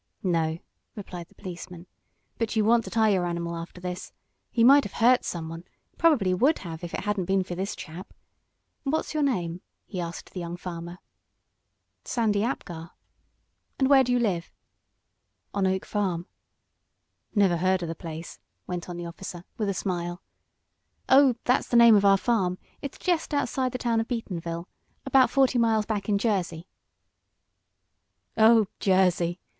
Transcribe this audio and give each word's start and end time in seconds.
"No," 0.23 0.57
replied 0.95 1.27
the 1.27 1.35
policeman, 1.35 1.85
"but 2.39 2.55
you 2.55 2.65
want 2.65 2.83
to 2.85 2.89
tie 2.89 3.09
your 3.09 3.27
animal 3.27 3.55
after 3.55 3.79
this. 3.79 4.11
He 4.49 4.63
might 4.63 4.83
have 4.83 4.93
hurt 4.93 5.23
someone 5.23 5.63
probably 5.95 6.33
would 6.33 6.57
have 6.65 6.83
if 6.83 6.95
it 6.95 7.01
hadn't 7.01 7.25
been 7.25 7.43
for 7.43 7.53
this 7.53 7.75
chap. 7.75 8.11
What's 8.81 9.13
your 9.13 9.21
name?" 9.21 9.61
he 9.85 10.01
asked 10.01 10.31
the 10.33 10.39
young 10.39 10.57
farmer. 10.57 10.97
"Sandy 12.03 12.43
Apgar." 12.43 12.89
"And 13.77 13.89
where 13.91 14.03
do 14.03 14.11
you 14.11 14.17
live?" 14.17 14.51
"On 15.53 15.67
Oak 15.67 15.85
Farm." 15.85 16.25
"Never 17.35 17.57
heard 17.57 17.83
of 17.83 17.87
the 17.87 17.93
place," 17.93 18.39
went 18.65 18.89
on 18.89 18.97
the 18.97 19.05
officer, 19.05 19.43
with 19.59 19.69
a 19.69 19.73
smile. 19.75 20.23
"Oh, 21.09 21.35
that's 21.43 21.67
the 21.67 21.77
name 21.77 21.95
of 21.95 22.05
our 22.05 22.17
farm. 22.17 22.57
It's 22.81 22.97
jest 22.97 23.35
outside 23.35 23.71
the 23.71 23.77
town 23.77 23.99
of 23.99 24.07
Beatonville, 24.07 24.65
about 25.05 25.29
forty 25.29 25.59
miles 25.59 25.85
back 25.85 26.09
in 26.09 26.17
Jersey." 26.17 26.67
"Oh, 28.35 28.65
Jersey!" 28.79 29.39